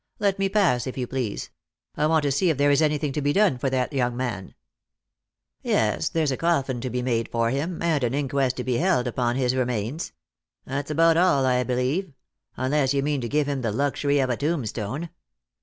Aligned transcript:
Let 0.17 0.39
me 0.39 0.49
pass, 0.49 0.87
if 0.87 0.97
you 0.97 1.05
please; 1.05 1.51
I 1.95 2.07
want 2.07 2.23
to 2.23 2.31
see 2.31 2.49
if 2.49 2.57
there 2.57 2.71
is 2.71 2.81
anything 2.81 3.11
to 3.13 3.21
be 3.21 3.33
done 3.33 3.59
for 3.59 3.69
that 3.69 3.93
young 3.93 4.17
man."" 4.17 4.55
Yes, 5.61 6.09
there's 6.09 6.31
a 6.31 6.37
coffin 6.37 6.81
to 6.81 6.89
be 6.89 7.03
made 7.03 7.29
for 7.29 7.51
him, 7.51 7.79
and 7.83 8.03
an 8.03 8.15
inquest 8.15 8.57
to 8.57 8.63
be 8.63 8.77
held 8.77 9.05
upon 9.05 9.35
his 9.35 9.53
remains. 9.55 10.11
That's 10.65 10.89
about 10.89 11.17
all, 11.17 11.45
I 11.45 11.61
believe; 11.63 12.13
unless 12.57 12.95
you 12.95 13.03
mean 13.03 13.21
to 13.21 13.29
give 13.29 13.47
him 13.47 13.61
the 13.61 13.71
luxury 13.71 14.17
of 14.17 14.31
a 14.31 14.37
tombstone." 14.37 15.09